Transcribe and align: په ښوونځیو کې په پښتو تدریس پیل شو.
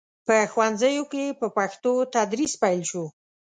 په 0.27 0.35
ښوونځیو 0.51 1.03
کې 1.13 1.25
په 1.39 1.47
پښتو 1.57 1.91
تدریس 2.15 2.53
پیل 2.61 2.81
شو. 2.89 3.05